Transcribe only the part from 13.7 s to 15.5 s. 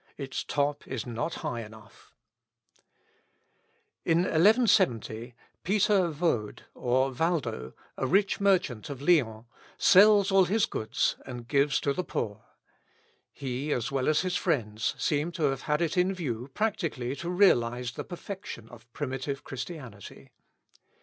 as well as his friends, seem to